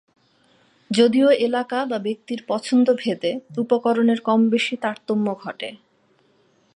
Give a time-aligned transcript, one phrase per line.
[0.91, 3.31] যদিও এলাকা বা ব্যক্তির পছন্দ ভেদে
[3.57, 5.69] উপকরণের কমবেশি বা তারতম্য ঘটে।